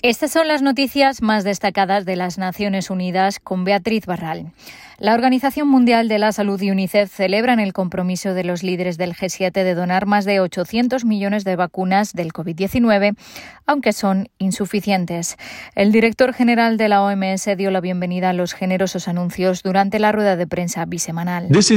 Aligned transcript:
Estas 0.00 0.30
son 0.30 0.46
las 0.46 0.62
noticias 0.62 1.22
más 1.22 1.42
destacadas 1.42 2.04
de 2.04 2.14
las 2.14 2.38
Naciones 2.38 2.88
Unidas 2.88 3.40
con 3.40 3.64
Beatriz 3.64 4.06
Barral. 4.06 4.52
La 5.00 5.12
Organización 5.12 5.66
Mundial 5.66 6.06
de 6.06 6.20
la 6.20 6.30
Salud 6.30 6.62
y 6.62 6.70
UNICEF 6.70 7.12
celebran 7.12 7.58
el 7.58 7.72
compromiso 7.72 8.32
de 8.32 8.44
los 8.44 8.62
líderes 8.62 8.96
del 8.96 9.14
G7 9.14 9.50
de 9.50 9.74
donar 9.74 10.06
más 10.06 10.24
de 10.24 10.38
800 10.38 11.04
millones 11.04 11.42
de 11.42 11.56
vacunas 11.56 12.12
del 12.12 12.32
COVID-19, 12.32 13.16
aunque 13.66 13.92
son 13.92 14.28
insuficientes. 14.38 15.36
El 15.74 15.90
director 15.90 16.32
general 16.32 16.76
de 16.76 16.88
la 16.88 17.02
OMS 17.02 17.48
dio 17.56 17.72
la 17.72 17.80
bienvenida 17.80 18.30
a 18.30 18.34
los 18.34 18.54
generosos 18.54 19.08
anuncios 19.08 19.64
durante 19.64 19.98
la 19.98 20.12
rueda 20.12 20.36
de 20.36 20.46
prensa 20.46 20.84
bisemanal. 20.84 21.48
This. 21.48 21.72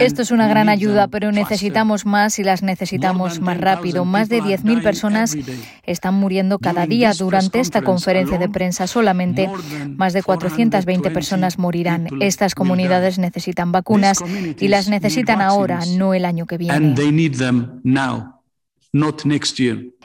Esto 0.00 0.22
es 0.22 0.30
una 0.30 0.48
gran 0.48 0.68
ayuda, 0.68 1.08
pero 1.08 1.32
necesitamos 1.32 2.04
más 2.04 2.38
y 2.38 2.44
las 2.44 2.62
necesitamos 2.62 3.40
más 3.40 3.58
rápido. 3.58 4.04
Más 4.04 4.28
de 4.28 4.42
10.000 4.42 4.82
personas 4.82 5.36
están 5.84 6.14
muriendo 6.14 6.58
cada 6.58 6.86
día. 6.86 7.12
Durante 7.14 7.60
esta 7.60 7.82
conferencia 7.82 8.38
de 8.38 8.48
prensa 8.48 8.86
solamente 8.86 9.48
más 9.96 10.12
de 10.12 10.22
420 10.22 11.10
personas 11.10 11.58
morirán. 11.58 12.08
Estas 12.20 12.54
comunidades 12.54 13.18
necesitan 13.18 13.72
vacunas 13.72 14.18
y 14.58 14.68
las 14.68 14.88
necesitan 14.88 15.40
ahora, 15.40 15.80
no 15.96 16.14
el 16.14 16.24
año 16.24 16.46
que 16.46 16.58
viene. 16.58 16.74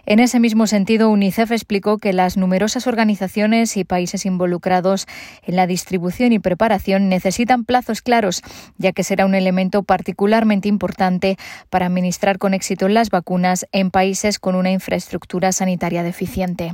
En 0.05 0.19
ese 0.19 0.41
mismo 0.41 0.67
sentido, 0.67 1.09
UNICEF 1.09 1.53
explicó 1.53 1.97
que 1.97 2.11
las 2.11 2.35
numerosas 2.35 2.87
organizaciones 2.87 3.77
y 3.77 3.85
países 3.85 4.25
involucrados 4.25 5.07
en 5.43 5.55
la 5.55 5.65
distribución 5.65 6.33
y 6.33 6.39
preparación 6.39 7.07
necesitan 7.07 7.63
plazos 7.63 8.01
claros, 8.01 8.41
ya 8.77 8.91
que 8.91 9.05
será 9.05 9.25
un 9.25 9.33
elemento 9.33 9.83
particularmente 9.83 10.67
importante 10.67 11.37
para 11.69 11.85
administrar 11.85 12.37
con 12.37 12.53
éxito 12.53 12.89
las 12.89 13.09
vacunas 13.11 13.65
en 13.71 13.91
países 13.91 14.39
con 14.39 14.55
una 14.55 14.71
infraestructura 14.71 15.53
sanitaria 15.53 16.03
deficiente. 16.03 16.73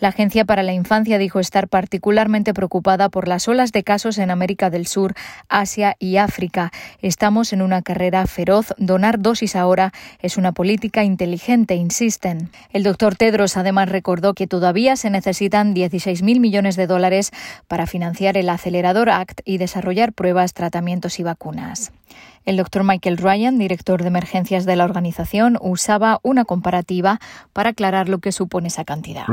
La 0.00 0.08
Agencia 0.08 0.46
para 0.46 0.62
la 0.62 0.72
Infancia 0.72 1.18
dijo 1.18 1.40
estar 1.40 1.68
particularmente 1.68 2.54
preocupada 2.54 3.10
por 3.10 3.28
las 3.28 3.46
olas 3.48 3.72
de 3.72 3.82
casos 3.82 4.16
en 4.16 4.30
América 4.30 4.70
del 4.70 4.86
Sur, 4.86 5.12
Asia 5.50 5.96
y 5.98 6.16
África. 6.16 6.72
Estamos 7.02 7.52
en 7.52 7.60
una 7.60 7.82
carrera 7.82 8.26
feroz. 8.26 8.72
Donar 8.78 9.20
dosis 9.20 9.56
ahora 9.56 9.92
es 10.20 10.38
una 10.38 10.52
política 10.52 11.04
inteligente, 11.04 11.41
insisten. 11.74 12.50
El 12.70 12.82
doctor 12.82 13.16
Tedros 13.16 13.56
además 13.56 13.88
recordó 13.88 14.34
que 14.34 14.46
todavía 14.46 14.96
se 14.96 15.10
necesitan 15.10 15.74
16.000 15.74 16.40
millones 16.40 16.76
de 16.76 16.86
dólares 16.86 17.30
para 17.68 17.86
financiar 17.86 18.36
el 18.36 18.48
Acelerador 18.48 19.10
Act 19.10 19.40
y 19.44 19.58
desarrollar 19.58 20.12
pruebas, 20.12 20.54
tratamientos 20.54 21.18
y 21.18 21.22
vacunas. 21.22 21.92
El 22.44 22.56
doctor 22.56 22.82
Michael 22.82 23.18
Ryan, 23.18 23.56
director 23.58 24.02
de 24.02 24.08
emergencias 24.08 24.66
de 24.66 24.74
la 24.74 24.84
organización, 24.84 25.58
usaba 25.60 26.18
una 26.24 26.44
comparativa 26.44 27.20
para 27.52 27.70
aclarar 27.70 28.08
lo 28.08 28.18
que 28.18 28.32
supone 28.32 28.66
esa 28.66 28.84
cantidad. 28.84 29.24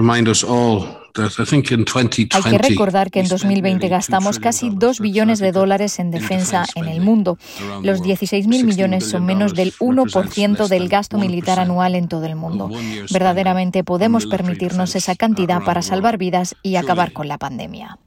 Hay 2.32 2.52
que 2.52 2.58
recordar 2.60 3.10
que 3.10 3.20
en 3.20 3.28
2020 3.28 3.88
gastamos 3.88 4.38
casi 4.38 4.70
2 4.70 5.00
billones 5.00 5.40
de 5.40 5.52
dólares 5.52 5.98
en 5.98 6.12
defensa 6.12 6.66
en 6.76 6.88
el 6.88 7.02
mundo. 7.02 7.40
Los 7.82 8.04
16.000 8.04 8.64
millones 8.64 9.10
son 9.10 9.26
menos 9.26 9.56
del 9.56 9.74
1% 9.74 10.68
del 10.68 10.88
gasto 10.88 11.18
militar 11.18 11.60
anual 11.60 11.96
en 12.00 12.08
todo 12.08 12.26
el 12.26 12.36
mundo. 12.36 12.70
Verdaderamente 13.12 13.84
podemos 13.84 14.26
permitirnos 14.26 14.96
esa 14.96 15.16
cantidad 15.16 15.64
para 15.64 15.82
salvar 15.82 16.18
vidas 16.18 16.56
y 16.64 16.76
acabar 16.76 17.14
con 17.14 17.28
la 17.28 17.38
pandemia. 17.38 18.00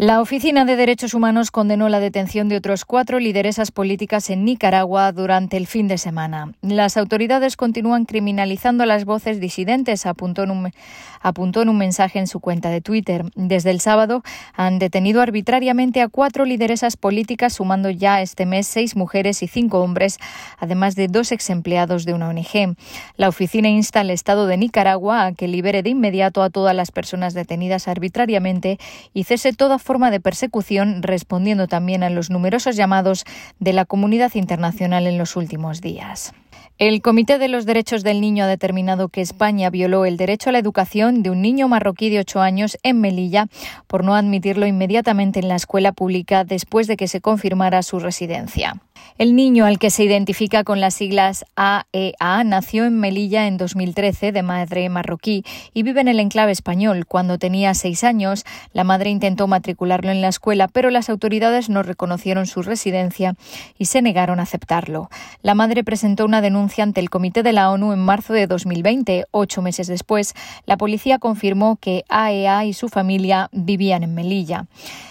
La 0.00 0.20
Oficina 0.20 0.64
de 0.64 0.76
Derechos 0.76 1.12
Humanos 1.12 1.50
condenó 1.50 1.88
la 1.88 1.98
detención 1.98 2.48
de 2.48 2.56
otros 2.56 2.84
cuatro 2.84 3.18
lideresas 3.18 3.72
políticas 3.72 4.30
en 4.30 4.44
Nicaragua 4.44 5.10
durante 5.10 5.56
el 5.56 5.66
fin 5.66 5.88
de 5.88 5.98
semana. 5.98 6.52
Las 6.62 6.96
autoridades 6.96 7.56
continúan 7.56 8.04
criminalizando 8.04 8.84
a 8.84 8.86
las 8.86 9.04
voces 9.04 9.40
disidentes, 9.40 10.06
apuntó 10.06 10.44
en, 10.44 10.50
un, 10.52 11.78
mensaje 11.78 12.20
en 12.20 12.28
su 12.28 12.38
cuenta 12.38 12.70
de 12.70 12.80
Twitter. 12.80 13.24
Desde 13.34 13.72
el 13.72 13.80
sábado 13.80 14.22
han 14.54 14.78
detenido 14.78 15.20
arbitrariamente 15.20 16.00
a 16.00 16.06
cuatro 16.06 16.44
lideresas 16.44 16.96
políticas, 16.96 17.54
sumando 17.54 17.90
ya 17.90 18.22
este 18.22 18.46
mes 18.46 18.68
seis 18.68 18.94
mujeres 18.94 19.42
y 19.42 19.48
cinco 19.48 19.80
hombres, 19.80 20.18
además 20.58 20.94
de 20.94 21.08
dos 21.08 21.32
ex 21.32 21.50
empleados 21.50 22.04
de 22.04 22.14
una 22.14 22.28
ONG. 22.28 22.76
La 23.16 23.28
oficina 23.28 23.68
insta 23.68 23.98
al 23.98 24.10
Estado 24.10 24.46
de 24.46 24.58
Nicaragua 24.58 25.26
a 25.26 25.32
que 25.32 25.48
libere 25.48 25.82
de 25.82 25.90
inmediato 25.90 26.44
a 26.44 26.50
todas 26.50 26.76
las 26.76 26.92
personas 26.92 27.34
detenidas 27.34 27.88
arbitrariamente 27.88 28.78
y 29.12 29.24
cese 29.24 29.52
toda 29.52 29.80
forma 29.88 30.10
de 30.10 30.20
persecución, 30.20 31.02
respondiendo 31.02 31.66
también 31.66 32.02
a 32.02 32.10
los 32.10 32.28
numerosos 32.28 32.76
llamados 32.76 33.24
de 33.58 33.72
la 33.72 33.86
comunidad 33.86 34.34
internacional 34.34 35.06
en 35.06 35.16
los 35.16 35.34
últimos 35.34 35.80
días. 35.80 36.34
El 36.76 37.00
Comité 37.00 37.38
de 37.38 37.48
los 37.48 37.64
Derechos 37.64 38.04
del 38.04 38.20
Niño 38.20 38.44
ha 38.44 38.46
determinado 38.48 39.08
que 39.08 39.22
España 39.22 39.70
violó 39.70 40.04
el 40.04 40.18
derecho 40.18 40.50
a 40.50 40.52
la 40.52 40.58
educación 40.58 41.22
de 41.22 41.30
un 41.30 41.40
niño 41.40 41.68
marroquí 41.68 42.10
de 42.10 42.18
ocho 42.18 42.42
años 42.42 42.76
en 42.82 43.00
Melilla 43.00 43.46
por 43.86 44.04
no 44.04 44.14
admitirlo 44.14 44.66
inmediatamente 44.66 45.40
en 45.40 45.48
la 45.48 45.56
escuela 45.56 45.92
pública 45.92 46.44
después 46.44 46.86
de 46.86 46.98
que 46.98 47.08
se 47.08 47.22
confirmara 47.22 47.82
su 47.82 47.98
residencia. 47.98 48.82
El 49.18 49.34
niño, 49.34 49.64
al 49.64 49.80
que 49.80 49.90
se 49.90 50.04
identifica 50.04 50.62
con 50.62 50.80
las 50.80 50.94
siglas 50.94 51.44
AEA, 51.56 52.40
e 52.40 52.44
nació 52.44 52.84
en 52.84 53.00
Melilla 53.00 53.48
en 53.48 53.56
2013 53.56 54.30
de 54.30 54.42
madre 54.42 54.88
marroquí 54.88 55.44
y 55.74 55.82
vive 55.82 56.00
en 56.00 56.06
el 56.06 56.20
enclave 56.20 56.52
español. 56.52 57.04
Cuando 57.04 57.36
tenía 57.36 57.74
seis 57.74 58.04
años, 58.04 58.44
la 58.72 58.84
madre 58.84 59.10
intentó 59.10 59.48
matricularlo 59.48 60.12
en 60.12 60.20
la 60.20 60.28
escuela, 60.28 60.68
pero 60.68 60.90
las 60.90 61.10
autoridades 61.10 61.68
no 61.68 61.82
reconocieron 61.82 62.46
su 62.46 62.62
residencia 62.62 63.34
y 63.76 63.86
se 63.86 64.02
negaron 64.02 64.38
a 64.38 64.44
aceptarlo. 64.44 65.10
La 65.42 65.54
madre 65.54 65.82
presentó 65.82 66.24
una 66.24 66.40
denuncia 66.40 66.84
ante 66.84 67.00
el 67.00 67.10
Comité 67.10 67.42
de 67.42 67.52
la 67.52 67.70
ONU 67.70 67.92
en 67.92 67.98
marzo 67.98 68.32
de 68.32 68.46
2020. 68.46 69.26
Ocho 69.32 69.62
meses 69.62 69.88
después, 69.88 70.34
la 70.64 70.76
policía 70.76 71.18
confirmó 71.18 71.76
que 71.80 72.04
AEA 72.08 72.62
e 72.62 72.68
y 72.68 72.72
su 72.72 72.88
familia 72.88 73.48
vivían 73.52 74.04
en 74.04 74.14
Melilla. 74.14 74.66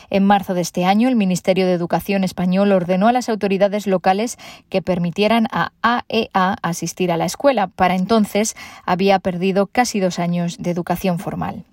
En 0.09 0.25
marzo 0.25 0.53
de 0.53 0.61
este 0.61 0.85
año, 0.85 1.09
el 1.09 1.17
Ministerio 1.17 1.65
de 1.65 1.73
Educación 1.73 2.23
español 2.23 2.71
ordenó 2.71 3.09
a 3.09 3.11
las 3.11 3.27
autoridades 3.27 3.76
locales 3.85 4.37
que 4.69 4.81
permitieran 4.81 5.47
a 5.51 5.73
AEA 5.81 6.01
e 6.09 6.29
asistir 6.63 7.11
a 7.11 7.17
la 7.17 7.25
escuela. 7.25 7.67
Para 7.67 7.95
entonces, 7.95 8.55
había 8.85 9.19
perdido 9.19 9.67
casi 9.67 9.99
dos 9.99 10.17
años 10.17 10.57
de 10.57 10.71
educación 10.71 11.19
formal. 11.19 11.65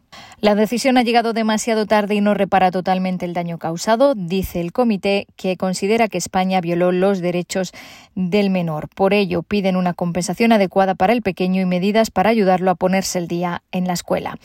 La 0.45 0.55
decisión 0.55 0.99
ha 0.99 1.03
llegado 1.03 1.33
demasiado 1.33 1.87
tarde 1.87 2.17
y 2.17 2.21
no 2.21 2.35
repara 2.35 2.71
totalmente 2.71 3.25
el 3.25 3.33
daño 3.33 3.57
causado, 3.57 4.15
dice 4.15 4.61
el 4.61 4.73
comité, 4.73 5.27
que 5.37 5.57
considera 5.57 6.09
que 6.09 6.19
España 6.19 6.61
violó 6.61 6.93
los 6.93 7.21
derechos 7.21 7.73
del 8.15 8.51
menor. 8.51 8.91
Por 8.95 9.15
ello, 9.15 9.43
piden 9.43 9.75
una 9.75 9.95
compensación 9.95 10.53
adecuada 10.53 10.95
para 10.95 11.15
el 11.15 11.23
pequeño 11.23 11.63
y 11.63 11.65
medidas 11.65 12.11
para 12.11 12.29
ayudarlo 12.29 12.71
a 12.71 12.75
ponerse 12.75 13.19
el 13.19 13.27
día 13.27 13.63
en 13.73 13.87
la 13.87 13.95
escuela. 13.95 14.37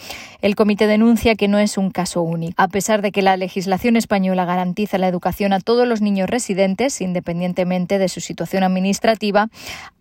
El 0.41 0.55
comité 0.55 0.87
denuncia 0.87 1.35
que 1.35 1.49
no 1.49 1.59
es 1.59 1.77
un 1.77 1.91
caso 1.91 2.21
único. 2.21 2.53
A 2.55 2.69
pesar 2.69 3.01
de 3.01 3.11
que 3.11 3.21
la 3.21 3.35
legislación 3.35 3.97
española 3.97 4.45
garantiza 4.45 4.97
la 4.99 5.09
educación 5.09 5.51
a 5.51 5.59
todos 5.59 5.85
los 5.85 5.99
niños 5.99 6.29
residentes, 6.29 7.01
independientemente 7.01 7.97
de 7.97 8.07
su 8.07 8.21
situación 8.21 8.63
administrativa, 8.63 9.49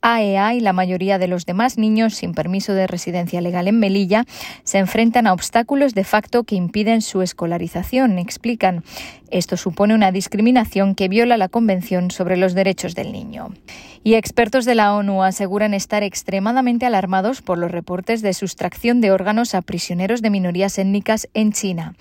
AEA 0.00 0.52
e 0.52 0.56
y 0.58 0.60
la 0.60 0.72
mayoría 0.72 1.18
de 1.18 1.26
los 1.26 1.44
demás 1.44 1.76
niños 1.76 2.14
sin 2.14 2.34
permiso 2.34 2.72
de 2.72 2.86
residencia 2.86 3.40
legal 3.40 3.66
en 3.66 3.80
Melilla 3.80 4.26
se 4.62 4.78
enfrentan 4.78 5.26
a 5.26 5.32
obstáculos 5.32 5.87
de 5.94 6.04
facto 6.04 6.44
que 6.44 6.54
impiden 6.54 7.02
su 7.02 7.22
escolarización, 7.22 8.18
explican. 8.18 8.84
Esto 9.30 9.56
supone 9.56 9.94
una 9.94 10.12
discriminación 10.12 10.94
que 10.94 11.08
viola 11.08 11.36
la 11.36 11.48
Convención 11.48 12.10
sobre 12.10 12.36
los 12.36 12.54
Derechos 12.54 12.94
del 12.94 13.12
Niño. 13.12 13.54
Y 14.04 14.14
expertos 14.14 14.64
de 14.64 14.74
la 14.74 14.94
ONU 14.94 15.22
aseguran 15.22 15.74
estar 15.74 16.02
extremadamente 16.02 16.86
alarmados 16.86 17.42
por 17.42 17.58
los 17.58 17.70
reportes 17.70 18.22
de 18.22 18.32
sustracción 18.32 19.00
de 19.00 19.10
órganos 19.10 19.54
a 19.54 19.62
prisioneros 19.62 20.22
de 20.22 20.30
minorías 20.30 20.78
étnicas 20.78 21.28
en 21.34 21.52
China. 21.52 21.94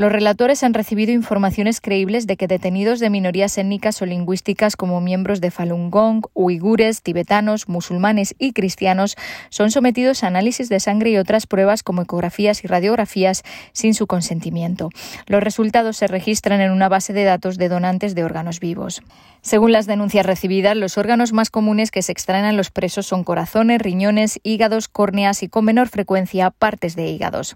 Los 0.00 0.10
relatores 0.10 0.62
han 0.62 0.72
recibido 0.72 1.12
informaciones 1.12 1.82
creíbles 1.82 2.26
de 2.26 2.38
que 2.38 2.46
detenidos 2.46 3.00
de 3.00 3.10
minorías 3.10 3.58
étnicas 3.58 4.00
o 4.00 4.06
lingüísticas 4.06 4.74
como 4.74 5.02
miembros 5.02 5.42
de 5.42 5.50
Falun 5.50 5.90
Gong, 5.90 6.24
uigures, 6.32 7.02
tibetanos, 7.02 7.68
musulmanes 7.68 8.34
y 8.38 8.54
cristianos 8.54 9.18
son 9.50 9.70
sometidos 9.70 10.24
a 10.24 10.28
análisis 10.28 10.70
de 10.70 10.80
sangre 10.80 11.10
y 11.10 11.18
otras 11.18 11.46
pruebas 11.46 11.82
como 11.82 12.00
ecografías 12.00 12.64
y 12.64 12.66
radiografías 12.66 13.42
sin 13.72 13.92
su 13.92 14.06
consentimiento. 14.06 14.88
Los 15.26 15.42
resultados 15.42 15.98
se 15.98 16.06
registran 16.06 16.62
en 16.62 16.70
una 16.70 16.88
base 16.88 17.12
de 17.12 17.24
datos 17.24 17.58
de 17.58 17.68
donantes 17.68 18.14
de 18.14 18.24
órganos 18.24 18.58
vivos. 18.58 19.02
Según 19.42 19.70
las 19.70 19.84
denuncias 19.84 20.24
recibidas, 20.24 20.78
los 20.78 20.96
órganos 20.96 21.34
más 21.34 21.50
comunes 21.50 21.90
que 21.90 22.00
se 22.00 22.12
extraen 22.12 22.46
a 22.46 22.52
los 22.52 22.70
presos 22.70 23.04
son 23.04 23.22
corazones, 23.22 23.82
riñones, 23.82 24.40
hígados, 24.44 24.88
córneas 24.88 25.42
y 25.42 25.48
con 25.48 25.66
menor 25.66 25.88
frecuencia 25.88 26.50
partes 26.50 26.96
de 26.96 27.10
hígados. 27.10 27.54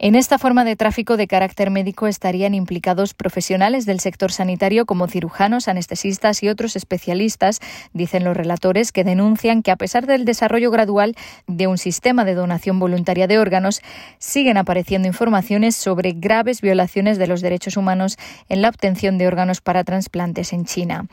En 0.00 0.14
esta 0.14 0.38
forma 0.38 0.64
de 0.64 0.76
tráfico 0.76 1.16
de 1.16 1.26
carácter 1.26 1.70
médico 1.70 2.06
estarían 2.06 2.54
implicados 2.54 3.14
profesionales 3.14 3.84
del 3.84 3.98
sector 3.98 4.30
sanitario 4.30 4.86
como 4.86 5.08
cirujanos, 5.08 5.66
anestesistas 5.66 6.40
y 6.44 6.48
otros 6.48 6.76
especialistas, 6.76 7.58
dicen 7.92 8.22
los 8.22 8.36
relatores, 8.36 8.92
que 8.92 9.02
denuncian 9.02 9.64
que 9.64 9.72
a 9.72 9.76
pesar 9.76 10.06
del 10.06 10.24
desarrollo 10.24 10.70
gradual 10.70 11.16
de 11.48 11.66
un 11.66 11.78
sistema 11.78 12.24
de 12.24 12.34
donación 12.34 12.78
voluntaria 12.78 13.26
de 13.26 13.40
órganos, 13.40 13.82
siguen 14.18 14.56
apareciendo 14.56 15.08
informaciones 15.08 15.74
sobre 15.74 16.12
graves 16.12 16.60
violaciones 16.60 17.18
de 17.18 17.26
los 17.26 17.40
derechos 17.40 17.76
humanos 17.76 18.18
en 18.48 18.62
la 18.62 18.68
obtención 18.68 19.18
de 19.18 19.26
órganos 19.26 19.60
para 19.60 19.82
trasplantes 19.82 20.52
en 20.52 20.64
China. 20.64 21.06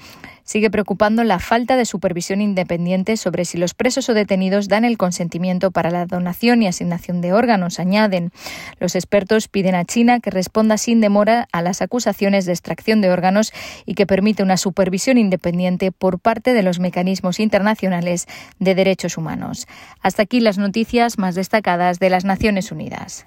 Sigue 0.45 0.69
preocupando 0.69 1.23
la 1.23 1.39
falta 1.39 1.75
de 1.75 1.85
supervisión 1.85 2.39
independiente 2.39 3.17
sobre 3.17 3.45
si 3.45 3.57
los 3.57 3.73
presos 3.73 4.07
o 4.09 4.13
detenidos 4.13 4.67
dan 4.67 4.85
el 4.85 4.95
consentimiento 4.95 5.71
para 5.71 5.89
la 5.89 6.05
donación 6.05 6.61
y 6.61 6.67
asignación 6.67 7.19
de 7.19 7.33
órganos, 7.33 7.79
añaden. 7.79 8.31
Los 8.79 8.93
expertos 8.95 9.47
piden 9.47 9.73
a 9.73 9.85
China 9.85 10.19
que 10.19 10.29
responda 10.29 10.77
sin 10.77 11.01
demora 11.01 11.47
a 11.51 11.63
las 11.63 11.81
acusaciones 11.81 12.45
de 12.45 12.51
extracción 12.51 13.01
de 13.01 13.09
órganos 13.09 13.53
y 13.87 13.95
que 13.95 14.05
permita 14.05 14.43
una 14.43 14.57
supervisión 14.57 15.17
independiente 15.17 15.91
por 15.91 16.19
parte 16.19 16.53
de 16.53 16.61
los 16.61 16.79
mecanismos 16.79 17.39
internacionales 17.39 18.27
de 18.59 18.75
derechos 18.75 19.17
humanos. 19.17 19.67
Hasta 19.99 20.21
aquí 20.21 20.41
las 20.41 20.59
noticias 20.59 21.17
más 21.17 21.33
destacadas 21.33 21.97
de 21.97 22.11
las 22.11 22.23
Naciones 22.23 22.71
Unidas. 22.71 23.25